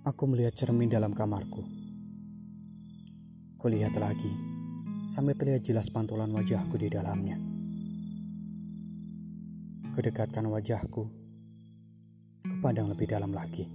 Aku 0.00 0.24
melihat 0.24 0.56
cermin 0.56 0.88
dalam 0.88 1.12
kamarku. 1.12 1.60
Kulihat 3.60 3.92
lagi, 4.00 4.32
sampai 5.04 5.36
terlihat 5.36 5.60
jelas 5.60 5.92
pantulan 5.92 6.32
wajahku 6.32 6.72
di 6.80 6.88
dalamnya. 6.88 7.36
Kedekatkan 9.92 10.48
wajahku, 10.48 11.04
kepandang 12.48 12.88
lebih 12.88 13.12
dalam 13.12 13.28
lagi. 13.36 13.68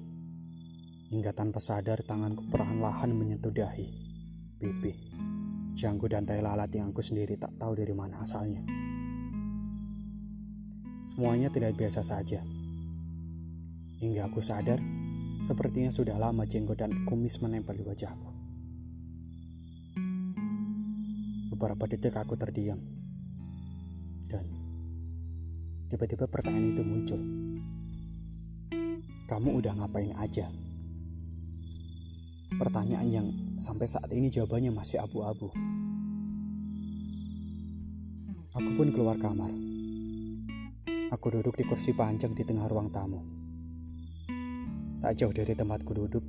Hingga 1.14 1.30
tanpa 1.38 1.62
sadar 1.62 2.02
tanganku 2.02 2.50
perlahan-lahan 2.50 3.14
menyentuh 3.14 3.54
dahi, 3.54 3.86
pipi, 4.58 4.98
janggut 5.78 6.10
dan 6.10 6.26
tai 6.26 6.42
lalat 6.42 6.74
yang 6.74 6.90
aku 6.90 7.06
sendiri 7.06 7.38
tak 7.38 7.54
tahu 7.62 7.78
dari 7.78 7.94
mana 7.94 8.26
asalnya. 8.26 8.66
Semuanya 11.06 11.54
tidak 11.54 11.78
biasa 11.78 12.02
saja. 12.02 12.42
Hingga 14.02 14.26
aku 14.26 14.42
sadar, 14.42 14.82
sepertinya 15.44 15.92
sudah 15.92 16.16
lama 16.16 16.46
jenggot 16.46 16.80
dan 16.80 17.04
kumis 17.04 17.42
menempel 17.42 17.76
di 17.76 17.84
wajahku. 17.84 18.30
Beberapa 21.56 21.88
detik 21.88 22.16
aku 22.16 22.36
terdiam. 22.38 22.78
Dan 24.28 24.46
tiba-tiba 25.92 26.28
pertanyaan 26.28 26.72
itu 26.76 26.84
muncul. 26.84 27.22
Kamu 29.26 29.58
udah 29.58 29.74
ngapain 29.74 30.14
aja? 30.22 30.46
Pertanyaan 32.56 33.10
yang 33.10 33.28
sampai 33.58 33.90
saat 33.90 34.08
ini 34.14 34.30
jawabannya 34.30 34.70
masih 34.70 35.02
abu-abu. 35.02 35.50
Aku 38.56 38.70
pun 38.78 38.88
keluar 38.94 39.20
kamar. 39.20 39.52
Aku 41.12 41.28
duduk 41.28 41.60
di 41.60 41.68
kursi 41.68 41.92
panjang 41.92 42.32
di 42.32 42.44
tengah 42.48 42.70
ruang 42.72 42.88
tamu. 42.94 43.20
Tak 45.06 45.22
jauh 45.22 45.30
dari 45.30 45.54
tempatku 45.54 45.94
duduk, 45.94 46.26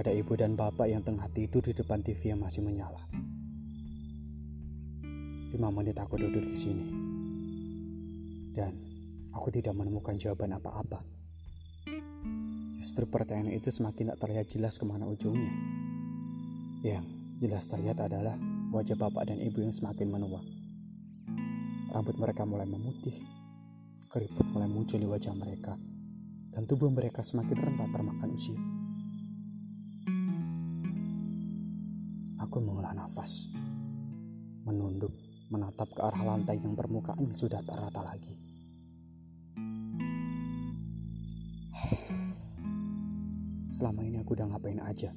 ada 0.00 0.08
ibu 0.08 0.32
dan 0.32 0.56
bapak 0.56 0.88
yang 0.88 1.04
tengah 1.04 1.28
tidur 1.28 1.60
di 1.60 1.76
depan 1.76 2.00
TV 2.00 2.32
yang 2.32 2.40
masih 2.40 2.64
menyala. 2.64 3.04
Lima 5.52 5.68
menit 5.68 5.92
aku 6.00 6.16
duduk 6.16 6.40
di 6.40 6.56
sini. 6.56 6.88
Dan 8.48 8.72
aku 9.36 9.52
tidak 9.52 9.76
menemukan 9.76 10.16
jawaban 10.16 10.56
apa-apa. 10.56 11.04
Justru 12.80 13.04
pertanyaan 13.12 13.52
itu 13.52 13.68
semakin 13.68 14.16
tak 14.16 14.24
terlihat 14.24 14.48
jelas 14.48 14.80
ke 14.80 14.88
mana 14.88 15.04
ujungnya. 15.04 15.52
Yang 16.80 17.04
jelas 17.44 17.68
terlihat 17.68 18.08
adalah 18.08 18.40
wajah 18.72 18.96
bapak 18.96 19.28
dan 19.28 19.44
ibu 19.44 19.60
yang 19.60 19.76
semakin 19.76 20.08
menua. 20.08 20.40
Rambut 21.92 22.16
mereka 22.16 22.48
mulai 22.48 22.64
memutih, 22.64 23.20
keriput 24.08 24.48
mulai 24.48 24.64
muncul 24.64 24.96
di 24.96 25.04
wajah 25.04 25.36
mereka, 25.36 25.76
dan 26.54 26.70
tubuh 26.70 26.86
mereka 26.86 27.18
semakin 27.26 27.58
rentan 27.58 27.90
termakan 27.90 28.30
usia. 28.30 28.54
Aku 32.38 32.62
mengolah 32.62 32.94
nafas, 32.94 33.50
menunduk, 34.62 35.10
menatap 35.50 35.90
ke 35.90 35.98
arah 35.98 36.22
lantai 36.22 36.62
yang 36.62 36.78
permukaannya 36.78 37.34
sudah 37.34 37.58
tak 37.66 37.74
rata 37.74 38.06
lagi. 38.06 38.34
Selama 43.74 44.06
ini 44.06 44.22
aku 44.22 44.38
udah 44.38 44.46
ngapain 44.54 44.78
aja? 44.78 45.10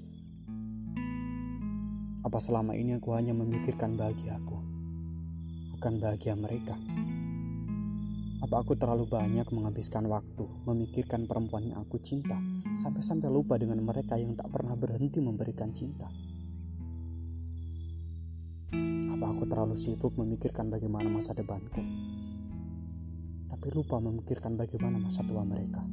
Apa 2.26 2.42
selama 2.42 2.74
ini 2.74 2.98
aku 2.98 3.14
hanya 3.14 3.38
memikirkan 3.38 3.94
bahagia 3.94 4.34
aku, 4.42 4.58
bukan 5.78 6.02
bahagia 6.02 6.34
mereka? 6.34 6.74
Apa 8.48 8.64
aku 8.64 8.80
terlalu 8.80 9.12
banyak 9.12 9.44
menghabiskan 9.52 10.08
waktu 10.08 10.48
memikirkan 10.64 11.28
perempuan 11.28 11.68
yang 11.68 11.84
aku 11.84 12.00
cinta 12.00 12.40
sampai-sampai 12.80 13.28
lupa 13.28 13.60
dengan 13.60 13.76
mereka 13.84 14.16
yang 14.16 14.40
tak 14.40 14.48
pernah 14.48 14.72
berhenti 14.72 15.20
memberikan 15.20 15.68
cinta? 15.76 16.08
Apa 19.12 19.26
aku 19.36 19.44
terlalu 19.52 19.76
sibuk 19.76 20.16
memikirkan 20.16 20.72
bagaimana 20.72 21.12
masa 21.12 21.36
depanku, 21.36 21.84
tapi 23.52 23.68
lupa 23.76 24.00
memikirkan 24.00 24.56
bagaimana 24.56 24.96
masa 24.96 25.28
tua 25.28 25.44
mereka? 25.44 25.84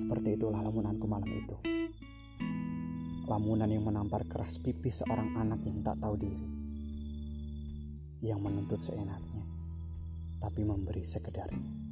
Seperti 0.00 0.28
itulah 0.32 0.64
lamunanku 0.64 1.04
malam 1.04 1.28
itu. 1.28 1.60
Lamunan 3.28 3.68
yang 3.68 3.84
menampar 3.84 4.24
keras 4.24 4.56
pipi 4.64 4.88
seorang 4.88 5.36
anak 5.36 5.60
yang 5.68 5.84
tak 5.84 6.00
tahu 6.00 6.16
diri. 6.16 6.55
Yang 8.24 8.40
menuntut 8.40 8.80
seenaknya, 8.80 9.44
tapi 10.40 10.64
memberi 10.64 11.04
sekedarnya. 11.04 11.85